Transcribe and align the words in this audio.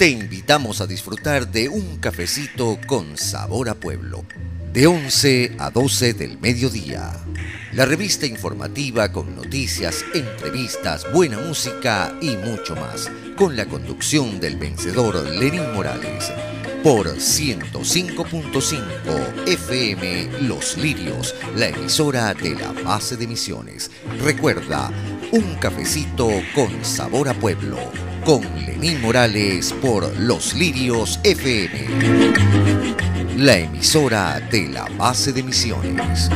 te 0.00 0.08
invitamos 0.08 0.80
a 0.80 0.86
disfrutar 0.86 1.52
de 1.52 1.68
un 1.68 1.98
cafecito 1.98 2.78
con 2.86 3.18
sabor 3.18 3.68
a 3.68 3.74
pueblo, 3.74 4.24
de 4.72 4.86
11 4.86 5.56
a 5.58 5.68
12 5.68 6.14
del 6.14 6.38
mediodía. 6.38 7.12
La 7.74 7.84
revista 7.84 8.24
informativa 8.24 9.12
con 9.12 9.36
noticias, 9.36 10.02
entrevistas, 10.14 11.04
buena 11.12 11.36
música 11.36 12.14
y 12.22 12.30
mucho 12.30 12.74
más, 12.76 13.10
con 13.36 13.58
la 13.58 13.66
conducción 13.66 14.40
del 14.40 14.56
vencedor 14.56 15.16
Lenín 15.36 15.74
Morales 15.74 16.32
por 16.82 17.06
105.5 17.06 19.48
FM 19.48 20.48
Los 20.48 20.78
Lirios, 20.78 21.34
la 21.56 21.68
emisora 21.68 22.32
de 22.32 22.54
la 22.54 22.72
base 22.72 23.18
de 23.18 23.26
misiones. 23.26 23.90
Recuerda, 24.22 24.90
un 25.32 25.56
cafecito 25.56 26.30
con 26.54 26.86
sabor 26.86 27.28
a 27.28 27.34
pueblo, 27.34 27.76
con 28.24 28.42
Lenín 28.64 29.00
Morales 29.00 29.72
por 29.80 30.16
Los 30.18 30.54
Lirios 30.54 31.20
FM, 31.24 31.86
la 33.36 33.58
emisora 33.58 34.40
de 34.50 34.68
la 34.68 34.86
base 34.96 35.32
de 35.32 35.42
misiones. 35.42 36.30